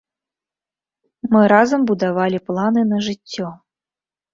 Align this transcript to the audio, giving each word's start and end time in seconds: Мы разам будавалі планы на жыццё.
Мы 1.35 1.41
разам 1.55 1.87
будавалі 1.93 2.43
планы 2.51 2.89
на 2.91 2.97
жыццё. 3.11 3.57